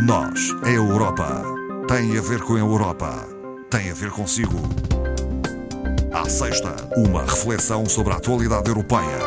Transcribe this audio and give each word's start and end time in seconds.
Nós, 0.00 0.54
a 0.62 0.70
Europa, 0.70 1.42
tem 1.88 2.16
a 2.16 2.20
ver 2.20 2.40
com 2.42 2.54
a 2.54 2.58
Europa, 2.60 3.26
tem 3.68 3.90
a 3.90 3.94
ver 3.94 4.12
consigo. 4.12 4.56
À 6.12 6.28
sexta, 6.28 6.76
uma 6.96 7.22
reflexão 7.22 7.84
sobre 7.84 8.12
a 8.12 8.16
atualidade 8.16 8.68
europeia. 8.68 9.18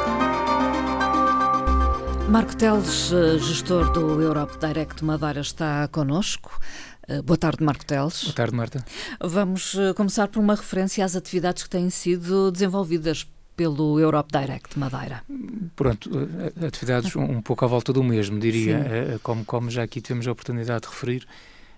Marco 2.30 2.56
Teles, 2.56 3.12
eh, 3.12 3.38
gestor 3.38 3.92
do 3.92 4.22
Europe 4.22 4.58
Direct 4.66 5.04
Madeira, 5.04 5.42
está 5.42 5.90
connosco. 5.90 6.58
Eh, 7.06 7.22
boa 7.22 7.38
tarde, 7.38 7.62
Marco 7.66 7.86
Teles. 7.86 8.24
Boa 8.24 8.36
tarde, 8.36 8.56
Marta. 8.56 8.86
Vamos 9.22 9.76
eh, 9.76 9.94
começar 9.94 10.30
por 10.30 10.40
uma 10.40 10.56
referência 10.56 11.04
às 11.04 11.18
atividades 11.18 11.64
que 11.64 11.70
têm 11.70 11.90
sido 11.90 12.50
desenvolvidas 12.50 13.28
pelo 13.62 14.00
Europe 14.00 14.32
Direct 14.32 14.80
Madeira. 14.80 15.22
Pronto, 15.76 16.10
atividades 16.66 17.16
um, 17.16 17.44
pouco 17.44 17.64
à 17.64 17.68
volta 17.68 17.94
do 17.94 18.04
mesmo, 18.04 18.40
diria. 18.40 19.20
Como, 19.22 19.46
como 19.46 19.70
já 19.70 19.84
aqui 19.84 20.02
temos 20.02 20.28
a 20.28 20.32
oportunidade 20.32 20.82
de 20.82 20.88
referir, 20.88 21.28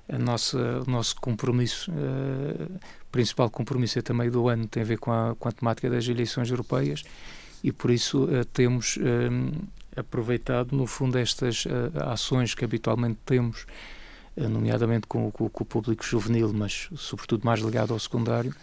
a 0.07 0.17
nossa, 0.17 0.57
o 0.57 0.89
nosso 0.89 1.17
compromisso, 1.17 1.91
uh, 1.91 2.79
principal 3.11 3.49
compromisso 3.49 3.99
até 3.99 4.13
meio 4.13 4.31
do 4.31 4.47
ano, 4.47 4.65
tem 4.65 4.81
a 4.81 4.85
ver 4.85 4.97
com 4.97 5.11
a, 5.11 5.35
com 5.35 5.49
a 5.49 5.51
temática 5.51 5.89
das 5.89 6.07
eleições 6.07 6.49
europeias 6.49 7.03
e 7.61 7.69
por 7.73 7.91
isso 7.91 8.23
uh, 8.23 8.45
temos 8.45 8.95
uh, 8.95 9.67
aproveitado, 9.97 10.73
no 10.73 10.87
fundo, 10.87 11.17
estas 11.17 11.65
ações 12.07 12.55
que 12.55 12.63
habitualmente 12.63 13.19
temos, 13.25 13.65
nomeadamente 14.37 15.05
com, 15.05 15.29
com, 15.31 15.49
com, 15.49 15.63
o 15.63 15.67
público 15.67 16.03
juvenil, 16.03 16.51
mas 16.53 16.87
sobretudo 16.95 17.45
mais 17.45 17.59
ligado 17.59 17.93
ao 17.93 17.99
secundário, 17.99 18.55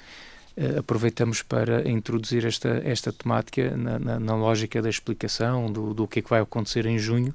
aproveitamos 0.79 1.43
para 1.43 1.89
introduzir 1.89 2.45
esta, 2.45 2.83
esta 2.85 3.13
temática 3.13 3.77
na, 3.77 3.99
na, 3.99 4.21
na 4.21 4.35
lógica 4.37 4.83
da 4.83 4.91
explicação 4.91 5.73
do, 5.73 5.95
do 5.95 6.07
que 6.07 6.19
é 6.19 6.23
que 6.23 6.31
vai 6.31 6.41
acontecer 6.41 6.87
em 6.87 6.99
junho 6.99 7.35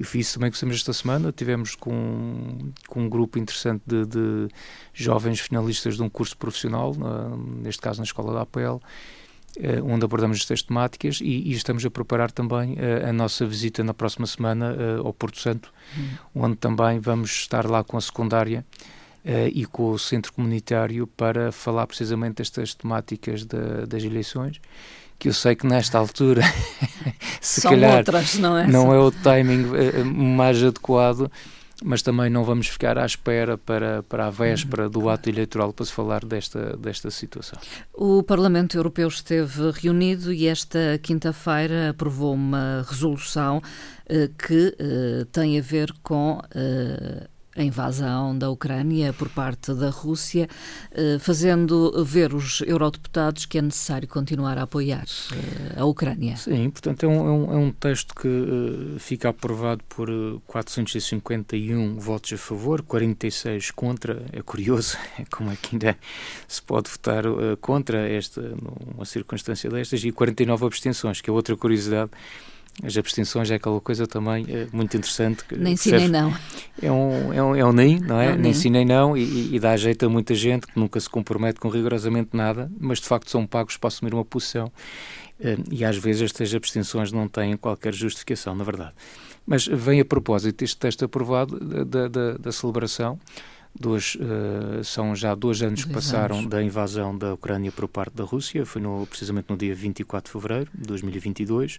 e 0.00 0.04
foi 0.04 0.20
isso 0.20 0.34
também 0.34 0.50
que 0.50 0.56
fizemos 0.56 0.76
esta 0.76 0.94
semana. 0.94 1.30
Tivemos 1.30 1.74
com, 1.74 2.72
com 2.88 3.02
um 3.02 3.08
grupo 3.08 3.38
interessante 3.38 3.82
de, 3.86 4.06
de 4.06 4.48
jovens 4.94 5.40
finalistas 5.40 5.96
de 5.96 6.02
um 6.02 6.08
curso 6.08 6.34
profissional, 6.38 6.96
neste 7.62 7.82
caso 7.82 7.98
na 7.98 8.04
Escola 8.04 8.32
da 8.32 8.40
APL, 8.40 8.78
eh, 9.58 9.82
onde 9.82 10.02
abordamos 10.02 10.38
estas 10.38 10.62
temáticas 10.62 11.20
e, 11.20 11.50
e, 11.50 11.52
estamos 11.52 11.84
a 11.84 11.90
preparar 11.90 12.30
também 12.30 12.78
a, 12.78 12.82
eh, 12.82 13.10
a 13.10 13.12
nossa 13.12 13.44
visita 13.44 13.84
na 13.84 13.92
próxima 13.92 14.26
semana 14.26 14.74
ao 15.04 15.12
Porto 15.12 15.38
Santo, 15.38 15.70
hum. 15.94 16.08
onde 16.34 16.56
também 16.56 16.98
vamos 16.98 17.30
estar 17.32 17.68
lá 17.68 17.84
com 17.84 17.98
a 17.98 18.00
secundária 18.00 18.64
e 19.52 19.66
com 19.66 19.90
o 19.90 19.98
centro 19.98 20.32
comunitário 20.32 21.06
para 21.06 21.52
falar 21.52 21.86
precisamente 21.86 22.36
destas 22.36 22.74
temáticas 22.74 23.44
das 23.44 24.02
eleições 24.02 24.60
que 25.20 25.28
eu 25.28 25.34
sei 25.34 25.54
que 25.54 25.66
nesta 25.66 25.98
altura 25.98 26.42
se 27.40 27.60
São 27.60 27.70
calhar 27.70 27.98
outras, 27.98 28.38
não 28.38 28.56
é? 28.56 28.66
Não 28.66 28.92
é 28.92 28.98
o 28.98 29.12
timing 29.12 29.64
uh, 29.64 30.04
mais 30.06 30.64
adequado, 30.64 31.30
mas 31.84 32.00
também 32.00 32.30
não 32.30 32.42
vamos 32.42 32.68
ficar 32.68 32.96
à 32.96 33.04
espera 33.04 33.58
para, 33.58 34.02
para 34.02 34.28
a 34.28 34.30
véspera 34.30 34.88
do 34.88 35.10
ato 35.10 35.28
eleitoral 35.28 35.74
para 35.74 35.84
se 35.84 35.92
falar 35.92 36.24
desta, 36.24 36.74
desta 36.78 37.10
situação. 37.10 37.58
O 37.92 38.22
Parlamento 38.22 38.78
Europeu 38.78 39.08
esteve 39.08 39.70
reunido 39.72 40.32
e 40.32 40.46
esta 40.46 40.98
quinta-feira 41.02 41.90
aprovou 41.90 42.34
uma 42.34 42.84
resolução 42.88 43.62
que 44.46 44.76
tem 45.32 45.58
a 45.58 45.62
ver 45.62 45.92
com 46.02 46.40
a 47.56 47.62
invasão 47.62 48.36
da 48.36 48.48
Ucrânia 48.48 49.12
por 49.12 49.28
parte 49.28 49.74
da 49.74 49.90
Rússia, 49.90 50.48
eh, 50.92 51.18
fazendo 51.18 52.04
ver 52.04 52.32
os 52.32 52.60
eurodeputados 52.60 53.44
que 53.44 53.58
é 53.58 53.62
necessário 53.62 54.06
continuar 54.06 54.56
a 54.56 54.62
apoiar 54.62 55.04
eh, 55.32 55.80
a 55.80 55.84
Ucrânia. 55.84 56.36
Sim, 56.36 56.70
portanto 56.70 57.04
é 57.04 57.08
um, 57.08 57.52
é 57.52 57.56
um 57.56 57.68
é 57.68 57.74
texto 57.80 58.14
que 58.14 58.28
uh, 58.28 58.98
fica 58.98 59.30
aprovado 59.30 59.82
por 59.88 60.08
451 60.46 61.98
votos 61.98 62.32
a 62.32 62.38
favor, 62.38 62.82
46 62.82 63.72
contra. 63.72 64.22
É 64.32 64.42
curioso 64.42 64.96
como 65.30 65.50
é 65.50 65.56
que 65.56 65.74
ainda 65.74 65.96
se 66.46 66.62
pode 66.62 66.88
votar 66.88 67.24
contra 67.60 68.08
esta, 68.08 68.40
numa 68.40 69.04
circunstância 69.04 69.68
destas, 69.68 70.04
e 70.04 70.12
49 70.12 70.66
abstenções, 70.66 71.20
que 71.20 71.28
é 71.28 71.32
outra 71.32 71.56
curiosidade 71.56 72.10
as 72.84 72.96
abstenções 72.96 73.50
é 73.50 73.54
aquela 73.54 73.80
coisa 73.80 74.06
também 74.06 74.46
é, 74.48 74.66
muito 74.72 74.96
interessante. 74.96 75.44
Nem 75.56 75.76
sim 75.76 75.92
nem 75.92 76.08
não. 76.08 76.34
É 76.80 76.90
um, 76.90 77.32
é 77.32 77.42
um, 77.42 77.56
é 77.56 77.64
um 77.64 77.72
nem, 77.72 77.98
não 78.00 78.20
é? 78.20 78.28
é 78.28 78.32
um 78.32 78.36
nem 78.36 78.52
sim 78.52 78.70
nem 78.70 78.84
não 78.84 79.16
e, 79.16 79.54
e, 79.54 79.58
dá 79.58 79.76
jeito 79.76 80.06
a 80.06 80.08
muita 80.08 80.34
gente 80.34 80.66
que 80.66 80.78
nunca 80.78 80.98
se 80.98 81.08
compromete 81.08 81.60
com 81.60 81.68
rigorosamente 81.68 82.30
nada, 82.32 82.70
mas 82.78 82.98
de 83.00 83.06
facto 83.06 83.30
são 83.30 83.46
pagos 83.46 83.76
para 83.76 83.88
assumir 83.88 84.14
uma 84.14 84.24
posição 84.24 84.72
eh, 85.40 85.56
e 85.70 85.84
às 85.84 85.96
vezes 85.96 86.22
estas 86.22 86.54
abstenções 86.54 87.12
não 87.12 87.28
têm 87.28 87.56
qualquer 87.56 87.94
justificação, 87.94 88.54
na 88.54 88.64
verdade. 88.64 88.92
Mas 89.46 89.66
vem 89.66 90.00
a 90.00 90.04
propósito 90.04 90.62
este 90.62 90.76
texto 90.76 91.04
aprovado 91.04 91.58
da, 91.84 92.08
da, 92.08 92.36
da 92.38 92.52
celebração 92.52 93.18
Dois, 93.78 94.16
uh, 94.16 94.82
são 94.82 95.14
já 95.14 95.34
dois 95.34 95.62
anos 95.62 95.84
que 95.84 95.92
passaram 95.92 96.38
anos. 96.38 96.50
da 96.50 96.62
invasão 96.62 97.16
da 97.16 97.34
Ucrânia 97.34 97.70
por 97.70 97.86
parte 97.86 98.14
da 98.14 98.24
Rússia, 98.24 98.66
foi 98.66 98.82
no, 98.82 99.06
precisamente 99.06 99.48
no 99.48 99.56
dia 99.56 99.74
24 99.74 100.28
de 100.28 100.32
fevereiro 100.32 100.70
de 100.74 100.88
2022, 100.88 101.78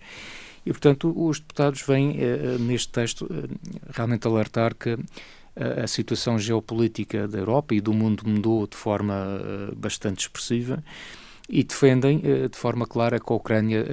e, 0.66 0.72
portanto, 0.72 1.14
os 1.16 1.40
deputados 1.40 1.82
vêm, 1.82 2.12
uh, 2.12 2.60
neste 2.60 2.90
texto, 2.90 3.26
uh, 3.26 3.50
realmente 3.92 4.28
alertar 4.28 4.76
que 4.76 4.98
a 5.84 5.86
situação 5.86 6.40
geopolítica 6.40 7.28
da 7.28 7.40
Europa 7.40 7.76
e 7.76 7.82
do 7.82 7.94
mundo 7.94 8.24
mudou 8.26 8.66
de 8.66 8.78
forma 8.78 9.14
bastante 9.76 10.22
expressiva 10.22 10.82
e 11.50 11.62
defendem 11.62 12.22
de 12.50 12.58
forma 12.58 12.88
clara 12.88 13.20
que 13.20 13.34
a 13.34 13.36
Ucrânia, 13.36 13.86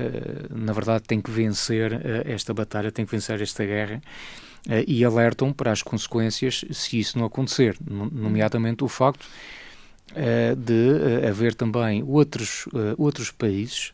na 0.54 0.72
verdade, 0.72 1.02
tem 1.08 1.20
que 1.20 1.32
vencer 1.32 2.00
esta 2.24 2.54
batalha, 2.54 2.92
tem 2.92 3.04
que 3.04 3.10
vencer 3.10 3.42
esta 3.42 3.66
guerra 3.66 4.00
e 4.86 5.04
alertam 5.04 5.52
para 5.52 5.72
as 5.72 5.82
consequências 5.82 6.64
se 6.70 7.00
isso 7.00 7.18
não 7.18 7.26
acontecer, 7.26 7.76
nomeadamente 7.84 8.84
o 8.84 8.88
facto 8.88 9.26
de 10.56 11.26
haver 11.26 11.56
também 11.56 12.04
outros, 12.04 12.68
outros 12.96 13.32
países 13.32 13.92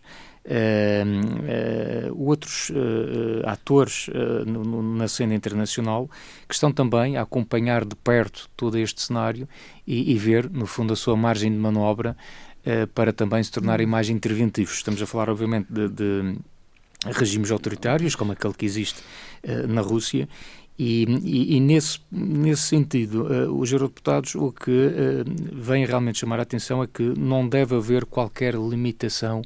outros 2.14 2.70
uh, 2.70 3.46
atores 3.46 4.10
no, 4.46 4.82
na 4.96 5.08
cena 5.08 5.34
internacional 5.34 6.08
que 6.46 6.54
estão 6.54 6.70
também 6.70 7.16
a 7.16 7.22
acompanhar 7.22 7.84
de 7.84 7.96
perto 7.96 8.48
todo 8.56 8.78
este 8.78 9.00
cenário 9.00 9.48
e, 9.86 10.12
e 10.12 10.18
ver, 10.18 10.50
no 10.50 10.66
fundo, 10.66 10.92
a 10.92 10.96
sua 10.96 11.16
margem 11.16 11.50
de 11.50 11.58
manobra 11.58 12.16
para 12.94 13.12
também 13.12 13.42
se 13.42 13.50
tornarem 13.50 13.86
mais 13.86 14.08
interventivos. 14.08 14.74
Estamos 14.74 15.00
a 15.02 15.06
falar, 15.06 15.28
obviamente, 15.28 15.66
de, 15.70 15.88
de 15.88 16.38
regimes 17.12 17.50
autoritários, 17.50 18.14
como 18.14 18.32
aquele 18.32 18.54
que 18.54 18.64
existe 18.64 19.02
na 19.68 19.82
Rússia, 19.82 20.26
e, 20.78 21.04
e, 21.22 21.56
e, 21.56 21.60
nesse, 21.60 22.00
nesse 22.10 22.62
sentido, 22.62 23.26
uh, 23.26 23.58
os 23.58 23.70
eurodeputados 23.70 24.34
o 24.34 24.50
que 24.50 24.70
uh, 24.70 25.24
vem 25.52 25.86
realmente 25.86 26.18
chamar 26.18 26.40
a 26.40 26.42
atenção 26.42 26.82
é 26.82 26.88
que 26.88 27.02
não 27.16 27.48
deve 27.48 27.76
haver 27.76 28.04
qualquer 28.04 28.54
limitação 28.54 29.40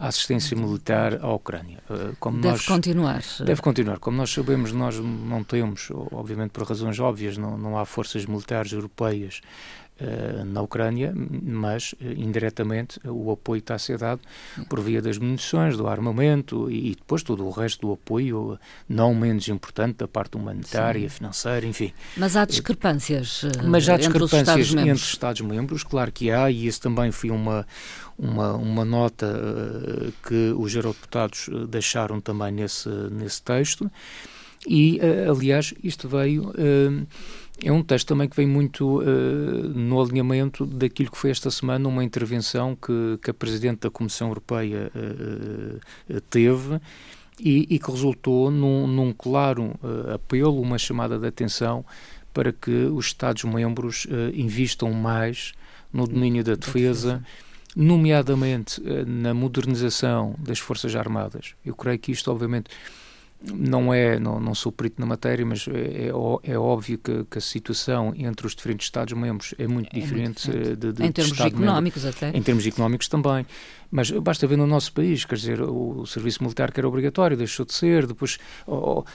a 0.00 0.08
assistência 0.08 0.56
militar 0.56 1.18
à 1.20 1.30
Ucrânia. 1.30 1.78
Eh, 1.90 2.12
como 2.18 2.40
deve 2.40 2.54
nós, 2.54 2.64
continuar. 2.64 3.22
Deve 3.44 3.60
continuar. 3.60 3.98
Como 3.98 4.16
nós 4.16 4.30
sabemos, 4.30 4.72
nós 4.72 4.98
não 4.98 5.44
temos, 5.44 5.90
obviamente 6.10 6.52
por 6.52 6.66
razões 6.66 6.98
óbvias, 6.98 7.36
não, 7.36 7.58
não 7.58 7.78
há 7.78 7.84
forças 7.84 8.24
militares 8.24 8.72
europeias 8.72 9.42
na 10.46 10.62
Ucrânia, 10.62 11.12
mas 11.14 11.92
uh, 11.92 11.96
indiretamente 12.16 13.00
o 13.04 13.30
apoio 13.30 13.58
está 13.58 13.74
a 13.74 13.78
ser 13.78 13.98
dado 13.98 14.20
por 14.68 14.80
via 14.80 15.02
das 15.02 15.18
munições, 15.18 15.76
do 15.76 15.86
armamento 15.86 16.70
e, 16.70 16.92
e, 16.92 16.94
depois 16.94 17.22
todo 17.22 17.46
o 17.46 17.50
resto 17.50 17.86
do 17.86 17.92
apoio, 17.92 18.58
não 18.88 19.14
menos 19.14 19.48
importante, 19.48 19.96
da 19.98 20.08
parte 20.08 20.36
humanitária, 20.36 21.08
Sim. 21.08 21.16
financeira, 21.16 21.66
enfim. 21.66 21.92
Mas 22.16 22.36
há 22.36 22.44
discrepâncias. 22.44 23.42
Mas 23.64 23.88
há 23.88 23.96
discrepâncias 23.96 24.74
entre 24.74 24.92
os 24.92 25.02
Estados-membros, 25.02 25.84
claro 25.84 26.10
que 26.10 26.30
há, 26.30 26.50
e 26.50 26.66
isso 26.66 26.80
também 26.80 27.10
foi 27.12 27.30
uma 27.30 27.66
uma, 28.20 28.52
uma 28.54 28.84
nota 28.84 29.26
que 30.28 30.54
os 30.56 30.74
eurodeputados 30.74 31.48
eh, 31.48 31.66
deixaram 31.66 32.20
também 32.20 32.52
nesse, 32.52 32.88
nesse 33.10 33.42
texto. 33.42 33.90
E, 34.68 35.00
aliás, 35.26 35.72
isto 35.82 36.06
veio. 36.06 36.52
Uh, 37.62 37.68
é 37.68 37.72
um 37.72 37.82
texto 37.82 38.08
também 38.08 38.28
que 38.28 38.36
vem 38.36 38.46
muito 38.46 39.02
no 39.74 40.00
alinhamento 40.00 40.66
daquilo 40.66 41.10
que 41.10 41.18
foi 41.18 41.30
esta 41.30 41.50
semana 41.50 41.88
uma 41.88 42.04
intervenção 42.04 42.76
que, 42.76 43.18
que 43.22 43.30
a 43.30 43.34
Presidente 43.34 43.80
da 43.80 43.90
Comissão 43.90 44.28
Europeia 44.28 44.90
teve 46.28 46.80
e, 47.38 47.66
e, 47.70 47.78
que 47.78 47.90
resultou 47.90 48.50
num, 48.50 48.86
num 48.86 49.12
claro 49.12 49.74
apelo, 50.14 50.60
uma 50.60 50.78
chamada 50.78 51.18
de 51.18 51.26
atenção 51.26 51.84
para 52.32 52.52
que 52.52 52.70
os 52.70 53.06
Estados-membros 53.06 54.06
investam 54.34 54.92
mais 54.92 55.52
no 55.92 56.06
domínio 56.06 56.44
da 56.44 56.54
defesa 56.54 57.22
nomeadamente 57.74 58.82
na 59.06 59.32
modernização 59.32 60.34
das 60.38 60.58
Forças 60.58 60.94
Armadas. 60.94 61.54
Eu 61.64 61.74
creio 61.74 61.98
que 61.98 62.12
isto, 62.12 62.30
obviamente, 62.30 62.70
não 63.42 63.92
é, 63.92 64.18
não, 64.18 64.38
não 64.38 64.54
sou 64.54 64.70
perito 64.70 65.00
na 65.00 65.06
matéria, 65.06 65.44
mas 65.46 65.66
é, 65.68 66.08
é, 66.08 66.52
é 66.52 66.58
óbvio 66.58 66.98
que, 66.98 67.24
que, 67.24 67.38
a 67.38 67.40
situação 67.40 68.12
entre 68.16 68.46
os 68.46 68.54
diferentes 68.54 68.86
Estados-membros 68.86 69.54
é 69.58 69.66
muito 69.66 69.90
diferente, 69.94 70.50
é 70.50 70.52
muito 70.52 70.60
diferente. 70.60 70.76
De, 70.76 70.92
de, 70.92 71.06
em 71.06 71.12
termos 71.12 71.40
económicos 71.40 72.04
até. 72.04 72.30
Em 72.36 72.42
termos 72.42 72.66
económicos 72.66 73.08
também, 73.08 73.46
mas 73.90 74.10
basta 74.10 74.46
ver 74.46 74.56
no 74.56 74.66
nosso 74.66 74.92
país, 74.92 75.24
quer 75.24 75.34
dizer, 75.34 75.60
o, 75.60 76.00
o 76.00 76.06
serviço 76.06 76.42
militar 76.42 76.70
que 76.70 76.78
era 76.78 76.88
obrigatório 76.88 77.36
deixou 77.36 77.66
de 77.66 77.74
ser, 77.74 78.06
depois, 78.06 78.38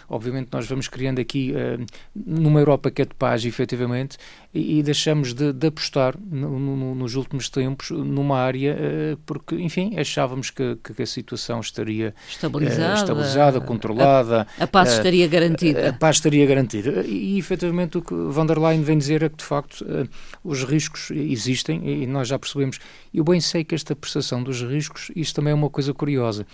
obviamente, 0.09 0.49
nós 0.51 0.67
vamos 0.67 0.87
criando 0.87 1.19
aqui, 1.19 1.53
uh, 1.53 1.85
numa 2.15 2.59
Europa 2.59 2.91
que 2.91 3.01
é 3.01 3.05
de 3.05 3.13
paz, 3.13 3.45
efetivamente, 3.45 4.17
e, 4.53 4.79
e 4.79 4.83
deixamos 4.83 5.33
de, 5.33 5.53
de 5.53 5.67
apostar 5.67 6.15
no, 6.19 6.59
no, 6.59 6.95
nos 6.95 7.15
últimos 7.15 7.49
tempos 7.49 7.91
numa 7.91 8.37
área, 8.37 8.75
uh, 8.75 9.17
porque, 9.25 9.55
enfim, 9.55 9.97
achávamos 9.97 10.49
que, 10.49 10.77
que 10.77 11.01
a 11.01 11.07
situação 11.07 11.61
estaria 11.61 12.13
estabilizada, 12.27 12.93
uh, 12.93 12.95
estabilizada 12.95 13.61
controlada. 13.61 14.47
A, 14.59 14.65
a 14.65 14.67
paz 14.67 14.93
estaria 14.93 15.27
garantida. 15.27 15.87
A, 15.87 15.89
a, 15.89 15.93
paz 15.93 16.17
estaria 16.17 16.45
garantida. 16.45 17.05
E, 17.05 17.37
efetivamente, 17.37 17.97
o 17.97 18.01
que 18.01 18.13
van 18.13 18.45
der 18.45 18.59
Leyen 18.59 18.83
vem 18.83 18.97
dizer 18.97 19.23
é 19.23 19.29
que, 19.29 19.37
de 19.37 19.43
facto, 19.43 19.85
os 20.43 20.63
riscos 20.63 21.11
existem 21.11 22.03
e 22.03 22.05
nós 22.05 22.27
já 22.27 22.37
percebemos. 22.37 22.79
Eu 23.13 23.23
bem 23.23 23.39
sei 23.39 23.63
que 23.63 23.73
esta 23.73 23.95
prestação 23.95 24.43
dos 24.43 24.64
riscos, 24.65 25.11
isto 25.15 25.35
também 25.35 25.51
é 25.51 25.53
uma 25.53 25.69
coisa 25.69 25.93
curiosa. 25.93 26.45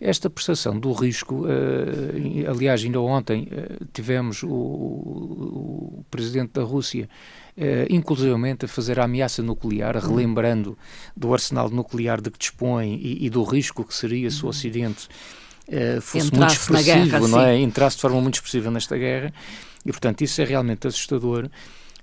Esta 0.00 0.28
prestação 0.28 0.78
do 0.78 0.92
risco, 0.92 1.46
uh, 1.46 2.50
aliás, 2.50 2.82
ainda 2.84 3.00
ontem 3.00 3.48
uh, 3.50 3.86
tivemos 3.92 4.42
o, 4.42 4.48
o, 4.48 6.04
presidente 6.10 6.52
da 6.52 6.62
Rússia, 6.62 7.08
uh, 7.56 7.62
inclusivamente, 7.88 8.64
a 8.64 8.68
fazer 8.68 8.98
a 8.98 9.04
ameaça 9.04 9.42
nuclear, 9.42 9.96
relembrando 9.96 10.76
do 11.16 11.32
arsenal 11.32 11.70
nuclear 11.70 12.20
de 12.20 12.30
que 12.30 12.38
dispõe 12.38 12.96
e, 13.00 13.24
e 13.24 13.30
do 13.30 13.42
risco 13.44 13.84
que 13.84 13.94
seria 13.94 14.30
se 14.30 14.44
o 14.44 14.48
Ocidente 14.48 15.08
uh, 15.68 16.00
fosse 16.00 16.26
Entrasse 16.26 16.36
muito 16.36 16.52
expressivo, 16.60 17.06
guerra, 17.06 17.28
não 17.28 17.40
é? 17.40 17.58
Entrasse 17.60 17.96
de 17.96 18.02
forma 18.02 18.20
muito 18.20 18.34
expressiva 18.34 18.70
nesta 18.70 18.98
guerra. 18.98 19.32
E, 19.86 19.90
portanto, 19.90 20.22
isso 20.22 20.40
é 20.40 20.44
realmente 20.44 20.86
assustador. 20.86 21.48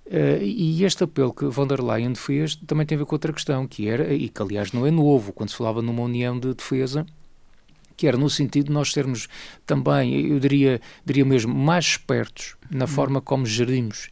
Uh, 0.05 0.41
e 0.41 0.83
este 0.83 1.03
apelo 1.03 1.33
que 1.33 1.45
von 1.45 1.67
der 1.67 1.81
Leyen 1.81 2.15
fez 2.15 2.55
também 2.55 2.85
tem 2.85 2.95
a 2.95 2.99
ver 2.99 3.05
com 3.05 3.15
outra 3.15 3.31
questão, 3.31 3.65
que 3.67 3.87
era, 3.87 4.13
e 4.13 4.27
que 4.27 4.41
aliás 4.41 4.73
não 4.73 4.85
é 4.85 4.91
novo, 4.91 5.31
quando 5.31 5.49
se 5.49 5.55
falava 5.55 5.81
numa 5.81 6.01
união 6.01 6.37
de 6.37 6.53
defesa, 6.53 7.05
que 7.95 8.07
era 8.07 8.17
no 8.17 8.29
sentido 8.29 8.65
de 8.65 8.71
nós 8.71 8.91
sermos 8.91 9.27
também, 9.65 10.27
eu 10.27 10.39
diria, 10.39 10.81
diria 11.05 11.23
mesmo, 11.23 11.53
mais 11.53 11.85
espertos 11.85 12.55
na 12.69 12.85
hum. 12.85 12.87
forma 12.87 13.21
como 13.21 13.45
gerimos 13.45 14.09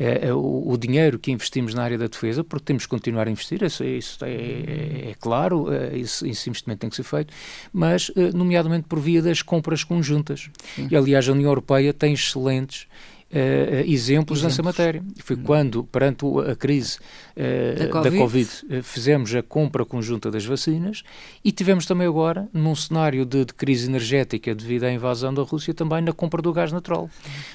é, 0.00 0.32
o, 0.32 0.70
o, 0.70 0.78
dinheiro 0.78 1.18
que 1.18 1.30
investimos 1.30 1.74
na 1.74 1.82
área 1.82 1.98
da 1.98 2.06
defesa, 2.06 2.42
porque 2.42 2.64
temos 2.64 2.84
que 2.84 2.88
continuar 2.88 3.28
a 3.28 3.30
investir, 3.30 3.62
isso, 3.62 3.84
isso 3.84 4.24
é, 4.24 4.30
é, 4.30 5.10
é, 5.10 5.14
claro, 5.20 5.66
esse, 5.92 6.26
esse, 6.26 6.48
investimento 6.48 6.80
tem 6.80 6.88
que 6.88 6.96
ser 6.96 7.02
feito, 7.02 7.34
mas, 7.70 8.10
nomeadamente 8.32 8.86
por 8.88 8.98
via 8.98 9.20
das 9.20 9.42
compras 9.42 9.84
conjuntas. 9.84 10.48
Sim. 10.74 10.88
E, 10.90 10.96
aliás, 10.96 11.28
a 11.28 11.32
União 11.32 11.50
Europeia 11.50 11.92
tem 11.92 12.14
excelentes 12.14 12.86
Uh, 13.32 13.86
exemplos, 13.86 14.40
exemplos, 14.40 14.42
nessa 14.42 14.60
matéria. 14.60 15.04
Foi 15.18 15.36
hum. 15.36 15.42
quando, 15.44 15.84
perante 15.84 16.24
a 16.50 16.56
crise 16.56 16.98
uh, 17.36 17.78
da 17.78 17.86
Covid, 17.86 18.10
da 18.10 18.18
COVID 18.24 18.50
uh, 18.50 18.82
fizemos 18.82 19.32
a 19.36 19.40
compra 19.40 19.84
conjunta 19.84 20.32
das 20.32 20.44
vacinas 20.44 21.04
e 21.44 21.52
tivemos 21.52 21.86
também 21.86 22.08
agora, 22.08 22.48
num 22.52 22.74
cenário 22.74 23.24
de, 23.24 23.44
de, 23.44 23.54
crise 23.54 23.86
energética 23.86 24.52
devido 24.52 24.82
à 24.82 24.92
invasão 24.92 25.32
da 25.32 25.42
Rússia, 25.42 25.72
também 25.72 26.02
na 26.02 26.12
compra 26.12 26.42
do 26.42 26.52
gás 26.52 26.72
natural. 26.72 27.08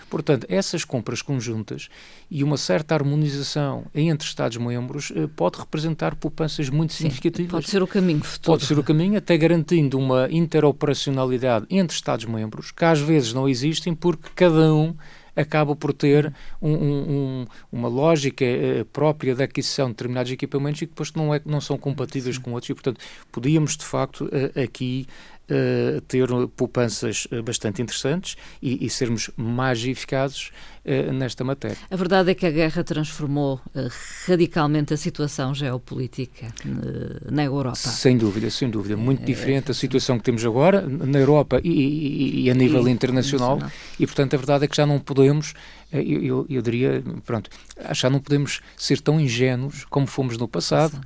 Portanto, 0.10 0.48
essas 0.50 0.86
compras 0.86 1.22
conjuntas 1.22 1.90
e 2.32 2.42
uma 2.42 2.56
certa 2.56 2.96
harmonização 2.96 3.84
entre 3.94 4.26
Estados-membros 4.26 5.12
pode 5.36 5.60
representar 5.60 6.16
poupanças 6.16 6.70
muito 6.70 6.94
Sim, 6.94 7.00
significativas. 7.00 7.52
Pode 7.52 7.70
ser 7.70 7.84
o 7.84 7.88
caminho 7.88 8.24
futuro. 8.24 8.58
Pode 8.58 8.66
ser 8.66 8.80
o 8.80 8.84
caminho, 8.84 9.18
até 9.18 9.38
garantindo 9.38 10.00
uma 10.00 10.30
interoperacionalidade 10.32 11.66
entre 11.70 11.94
Estados-membros, 11.94 12.72
que 12.72 12.86
às 12.86 13.02
vezes 13.02 13.34
não 13.34 13.50
existem 13.50 13.94
porque 13.94 14.30
cada 14.34 14.74
um 14.74 14.96
acaba 15.36 15.76
por 15.76 15.94
ter 15.94 16.34
um, 16.62 16.74
um, 16.74 17.46
uma 17.72 17.88
lógica 17.88 18.46
uh, 18.46 18.86
própria 18.86 19.36
da 19.36 19.44
aquisição 19.44 19.88
de 19.88 19.94
determinados 19.94 20.32
equipamentos 20.32 20.82
e 20.82 20.86
que 20.86 20.92
depois 20.92 21.12
não, 21.14 21.34
é, 21.34 21.42
não 21.46 21.60
são 21.60 21.78
compatíveis 21.78 22.38
com 22.38 22.54
outros. 22.54 22.70
E, 22.70 22.74
portanto, 22.74 23.00
podíamos, 23.32 23.76
de 23.76 23.86
facto, 23.86 24.26
uh, 24.26 24.62
aqui 24.62 25.08
uh, 25.50 26.02
ter 26.02 26.28
poupanças 26.56 27.28
bastante 27.44 27.82
interessantes 27.82 28.36
e, 28.62 28.86
e 28.86 28.90
sermos 28.90 29.30
mais 29.36 29.84
eficazes 29.86 30.52
uh, 30.86 31.14
nesta 31.14 31.44
matéria. 31.44 31.78
A 31.90 31.96
verdade 31.96 32.32
é 32.32 32.36
que 32.36 32.46
a 32.46 32.52
guerra 32.52 32.84
transformou 32.84 33.56
uh, 33.56 33.90
radicalmente 34.28 34.94
a 34.94 34.98
situação 34.98 35.54
geopolítica 35.54 36.48
na 37.30 37.44
Europa. 37.44 37.76
Sem 37.76 38.18
dúvida, 38.18 38.50
sem 38.50 38.70
dúvida. 38.70 38.98
Muito 38.98 39.24
é, 39.24 39.26
diferente 39.26 39.72
a 39.72 39.74
situação 39.74 40.18
que 40.18 40.24
temos 40.24 40.46
agora 40.46 40.82
na 40.82 41.20
Europa 41.20 41.60
e, 41.64 41.70
e, 41.70 42.42
e 42.44 42.52
a 42.52 42.54
nível 42.54 42.88
e, 42.88 42.92
internacional. 42.92 43.60
E, 44.00 44.06
portanto, 44.06 44.34
a 44.34 44.38
verdade 44.38 44.66
é 44.66 44.68
que 44.68 44.76
já 44.76 44.86
não 44.86 45.00
podemos 45.00 45.54
eu, 45.92 46.24
eu, 46.24 46.46
eu, 46.50 46.62
diria, 46.62 47.04
pronto, 47.26 47.50
já 47.92 48.10
não 48.10 48.20
podemos 48.20 48.60
ser 48.76 49.00
tão 49.00 49.20
ingênuos 49.20 49.86
como 49.86 50.08
fomos 50.08 50.38
no 50.38 50.48
passado. 50.48 51.00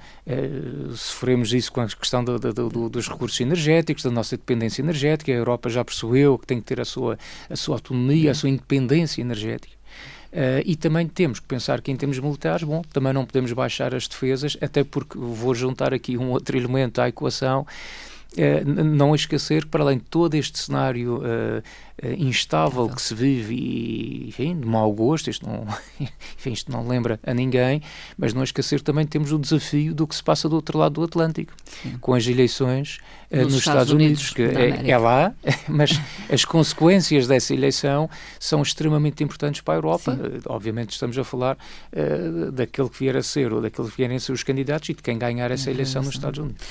Sofremos 0.96 1.54
isso 1.54 1.72
com 1.72 1.82
a 1.82 1.88
questão 1.88 2.24
do, 2.24 2.40
do, 2.40 2.70
do, 2.70 2.90
dos 2.90 3.08
recursos 3.08 3.40
energéticos, 3.40 4.04
da 4.04 4.10
nossa 4.10 4.29
dependência 4.38 4.82
energética. 4.82 5.32
A 5.32 5.36
Europa 5.36 5.70
já 5.70 5.84
percebeu 5.84 6.38
que 6.38 6.46
tem 6.46 6.60
que 6.60 6.66
ter 6.66 6.80
a 6.80 6.86
sua, 6.86 7.18
a 7.50 7.56
sua 7.56 7.76
autonomia, 7.76 8.32
a 8.32 8.36
sua 8.36 8.50
independência 8.50 9.22
energética. 9.22 9.80
Uh, 10.32 10.62
e 10.64 10.76
também 10.76 11.08
temos 11.08 11.40
que 11.40 11.48
pensar 11.48 11.82
que 11.82 11.92
em 11.92 11.96
termos 11.96 12.20
militares, 12.20 12.64
bom, 12.64 12.84
também 12.94 13.12
não 13.12 13.26
podemos 13.26 13.52
baixar 13.52 13.96
as 13.96 14.08
defesas, 14.08 14.56
até 14.62 14.84
porque 14.84 15.18
vou 15.18 15.56
juntar 15.56 15.92
aqui 15.92 16.18
um 16.18 16.30
outro 16.30 16.56
elemento 16.56 17.02
à 17.02 17.10
equação, 17.10 17.66
não 18.66 19.16
esquecer 19.16 19.64
que 19.64 19.70
para 19.70 19.84
além 19.84 19.98
de 19.98 20.04
todo 20.06 20.36
este 20.36 20.60
cenário 20.60 21.18
uh, 21.18 21.64
instável 22.18 22.88
que 22.88 23.02
se 23.02 23.14
vive 23.14 23.56
e, 23.56 24.30
enfim, 24.30 24.60
de 24.60 24.66
mau 24.66 24.92
gosto, 24.94 25.30
isto 25.30 25.48
não, 25.48 25.68
enfim, 26.38 26.52
isto 26.52 26.72
não 26.72 26.88
lembra 26.88 27.20
a 27.24 27.34
ninguém, 27.34 27.82
mas 28.18 28.34
não 28.34 28.44
esquecer 28.44 28.82
também 28.82 29.06
temos 29.06 29.32
o 29.32 29.40
desafio 29.40 29.94
do 29.94 30.08
que 30.08 30.16
se 30.16 30.24
passa 30.24 30.48
do 30.48 30.56
outro 30.56 30.78
lado 30.78 30.94
do 30.94 31.04
Atlântico, 31.04 31.54
Sim. 31.82 31.98
com 32.00 32.14
as 32.14 32.28
eleições 32.28 33.00
nos, 33.32 33.46
nos, 33.46 33.56
Estados, 33.56 33.92
Unidos, 33.92 34.32
Unidos 34.32 34.54
que 34.54 34.88
é, 34.88 34.92
é, 34.92 34.98
lá, 34.98 35.34
mas 35.68 36.00
as 36.32 36.46
consequências 36.46 37.28
dessa 37.28 37.54
eleição 37.54 38.10
são 38.40 38.62
extremamente 38.62 39.24
importantes 39.24 39.62
para 39.62 39.74
a 39.74 39.78
Europa. 39.78 40.16
Sim. 40.16 40.42
Obviamente 40.48 40.92
estamos 40.92 41.18
a 41.18 41.24
falar 41.24 41.58
uh, 41.58 42.52
daquele 42.52 42.90
que 42.90 43.00
vier 43.00 43.18
a 43.18 43.24
ser 43.24 43.52
ou 43.52 43.62
daquele 43.62 43.90
que 43.90 43.98
vierem 43.98 44.18
a 44.18 44.20
ser 44.20 44.32
os 44.32 44.44
candidatos 44.44 44.90
e 44.90 44.94
de 44.94 45.02
quem 45.02 45.18
ganhar 45.18 45.52
essa 45.52 45.70
eleição 45.70 46.02
nos 46.04 46.16
Estados 46.16 46.40
Unidos. 46.40 46.66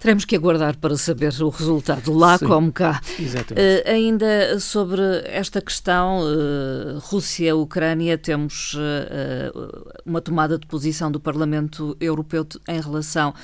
Teremos 0.00 0.24
que 0.24 0.36
aguardar 0.36 0.76
para 0.76 0.96
saber 0.96 1.32
o 1.42 1.48
resultado 1.48 2.12
lá 2.12 2.38
Sim, 2.38 2.46
como 2.46 2.72
cá. 2.72 3.00
Exatamente. 3.18 3.60
Uh, 3.60 3.90
ainda 3.90 4.60
sobre 4.60 5.02
esta 5.24 5.60
questão 5.60 6.20
uh, 6.20 6.98
Rússia-Ucrânia, 7.00 8.16
temos 8.16 8.74
uh, 8.74 9.92
uma 10.06 10.20
tomada 10.20 10.56
de 10.56 10.66
posição 10.66 11.10
do 11.10 11.18
Parlamento 11.18 11.96
Europeu 12.00 12.46
em 12.68 12.80
relação 12.80 13.34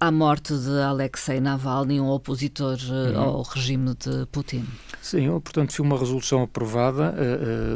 à 0.00 0.10
morte 0.10 0.54
de 0.56 0.80
Alexei 0.80 1.40
Navalny, 1.40 2.00
um 2.00 2.08
opositor 2.08 2.78
uhum. 2.88 3.20
ao 3.20 3.42
regime 3.42 3.94
de 3.94 4.26
Putin. 4.30 4.64
Sim, 5.00 5.28
portanto, 5.40 5.72
foi 5.72 5.84
uma 5.84 5.98
resolução 5.98 6.42
aprovada, 6.42 7.14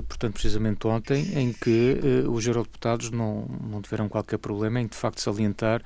portanto, 0.09 0.35
precisamente 0.35 0.87
ontem, 0.87 1.33
em 1.35 1.53
que 1.53 1.99
os 2.29 2.47
eurodeputados 2.47 3.11
não, 3.11 3.47
não 3.71 3.83
tiveram 3.83 4.09
qualquer 4.09 4.39
problema 4.39 4.81
em, 4.81 4.87
de 4.87 4.97
facto, 4.97 5.21
salientar 5.21 5.83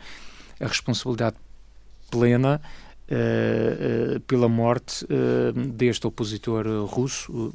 a 0.61 0.67
responsabilidade 0.67 1.37
plena 2.11 2.61
uh, 3.11 4.17
uh, 4.17 4.21
pela 4.21 4.49
morte 4.49 5.05
uh, 5.05 5.53
deste 5.53 6.07
opositor 6.07 6.67
russo 6.87 7.53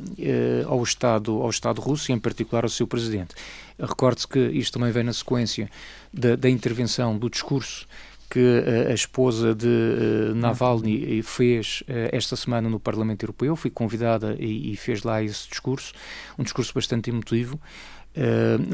ao, 0.68 0.84
Estado, 0.84 1.42
ao 1.42 1.50
Estado 1.50 1.82
russo 1.82 2.12
e, 2.12 2.14
em 2.14 2.20
particular, 2.20 2.64
ao 2.64 2.70
seu 2.70 2.88
presidente. 2.88 3.36
Recorde-se 3.80 4.28
que 4.28 4.40
isto 4.40 4.78
também 4.78 4.92
vem 4.92 5.04
na 5.04 5.14
sequência 5.14 5.70
da, 6.14 6.36
da 6.36 6.50
intervenção, 6.50 7.18
do 7.18 7.30
discurso 7.30 7.88
que 8.28 8.64
a 8.90 8.94
esposa 8.94 9.54
de 9.54 10.34
Navalny 10.34 11.22
fez 11.22 11.84
esta 12.12 12.36
semana 12.36 12.68
no 12.68 12.80
Parlamento 12.80 13.24
Europeu, 13.24 13.56
foi 13.56 13.70
convidada 13.70 14.36
e, 14.40 14.76
fez 14.76 15.04
lá 15.04 15.22
esse 15.22 15.48
discurso, 15.48 15.94
um 16.38 16.44
discurso 16.44 16.74
bastante 16.74 17.12
emotivo, 17.12 17.60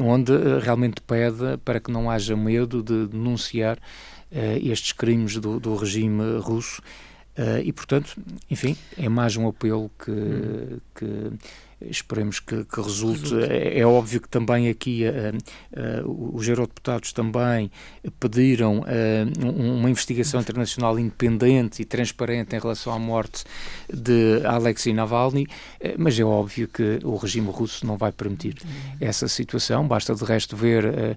onde 0.02 0.32
realmente 0.62 1.02
pede 1.02 1.58
para 1.64 1.78
que 1.78 1.92
não 1.92 2.10
haja 2.10 2.34
medo 2.34 2.82
de 2.82 3.06
denunciar 3.08 3.76
uh, 3.76 4.21
estes 4.62 4.92
crimes 4.92 5.36
do, 5.36 5.60
do 5.60 5.76
regime 5.76 6.38
russo. 6.40 6.80
Uh, 7.38 7.64
e, 7.64 7.72
portanto, 7.72 8.14
enfim, 8.50 8.76
é 8.98 9.08
mais 9.08 9.36
um 9.36 9.48
apelo 9.48 9.90
que, 9.98 10.78
que 10.94 11.32
esperemos 11.90 12.40
que, 12.40 12.64
que 12.64 12.80
resulte. 12.80 13.34
É, 13.42 13.80
é, 13.80 13.86
óbvio 13.86 14.20
que 14.20 14.28
também 14.28 14.68
aqui 14.68 15.04
uh, 15.04 16.04
uh, 16.04 16.36
os 16.36 16.46
eurodeputados 16.46 17.12
também 17.12 17.70
pediram 18.20 18.80
uh, 18.80 19.48
uma 19.48 19.90
investigação 19.90 20.40
internacional 20.40 20.98
independente 20.98 21.82
e 21.82 21.84
transparente 21.84 22.54
em 22.54 22.58
relação 22.58 22.92
à 22.92 22.98
morte 22.98 23.44
de 23.92 24.44
Alexei 24.44 24.92
Navalny, 24.92 25.46
mas 25.98 26.18
é 26.18 26.24
óbvio 26.24 26.68
que 26.68 26.98
o 27.02 27.16
regime 27.16 27.48
russo 27.50 27.86
não 27.86 27.96
vai 27.96 28.12
permitir 28.12 28.56
essa 29.00 29.28
situação. 29.28 29.86
Basta 29.86 30.14
de 30.14 30.24
resto 30.24 30.56
ver 30.56 31.16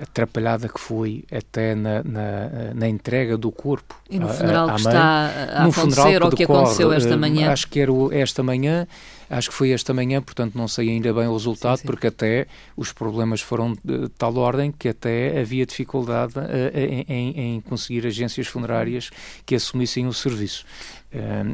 atrapalhada 0.00 0.68
que 0.68 0.78
foi 0.78 1.24
até 1.30 1.74
na, 1.74 2.02
na, 2.02 2.74
na, 2.74 2.88
entrega 2.88 3.36
do 3.36 3.50
corpo 3.50 4.00
e 4.08 4.18
no 4.18 4.28
funeral 4.28 4.66
que 4.76 4.84
mãe, 4.84 4.92
está 4.92 5.30
a 5.56 5.64
no 5.64 5.70
acontecer 5.70 6.22
ou 6.22 6.30
que 6.30 6.44
aconteceu 6.44 6.92
esta 6.92 7.14
eh, 7.14 7.16
manhã 7.16 7.50
acho 7.50 7.68
que 7.68 7.80
era 7.80 7.92
esta 8.12 8.42
manhã 8.42 8.86
acho 9.32 9.48
que 9.48 9.56
foi 9.56 9.70
esta 9.70 9.94
manhã, 9.94 10.20
portanto 10.20 10.54
não 10.56 10.68
sei 10.68 10.90
ainda 10.90 11.12
bem 11.12 11.26
o 11.26 11.32
resultado, 11.32 11.78
sim, 11.78 11.82
sim. 11.82 11.86
porque 11.86 12.08
até 12.08 12.46
os 12.76 12.92
problemas 12.92 13.40
foram 13.40 13.74
de 13.82 14.08
tal 14.10 14.36
ordem 14.36 14.70
que 14.70 14.88
até 14.88 15.40
havia 15.40 15.64
dificuldade 15.64 16.34
em, 16.74 17.04
em, 17.08 17.40
em, 17.40 17.60
conseguir 17.62 18.06
agências 18.06 18.46
funerárias 18.46 19.10
que 19.46 19.54
assumissem 19.54 20.06
o 20.06 20.12
serviço. 20.12 20.66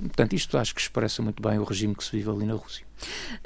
Portanto, 0.02 0.34
isto 0.34 0.56
acho 0.56 0.74
que 0.74 0.80
expressa 0.80 1.22
muito 1.22 1.42
bem 1.42 1.58
o 1.58 1.64
regime 1.64 1.94
que 1.94 2.04
se 2.04 2.16
vive 2.16 2.30
ali 2.30 2.46
na 2.46 2.54
Rússia. 2.54 2.88